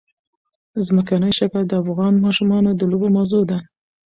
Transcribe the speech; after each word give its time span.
ځمکنی 0.85 1.31
شکل 1.39 1.61
د 1.67 1.73
افغان 1.83 2.13
ماشومانو 2.25 2.69
د 2.75 2.81
لوبو 2.91 3.07
موضوع 3.17 3.43
ده. 3.51 3.57